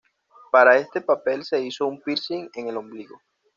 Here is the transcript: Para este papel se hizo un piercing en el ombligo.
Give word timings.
Para 0.51 0.77
este 0.77 0.99
papel 1.01 1.43
se 1.45 1.61
hizo 1.63 1.85
un 1.85 2.01
piercing 2.01 2.49
en 2.55 2.69
el 2.69 2.77
ombligo. 2.77 3.21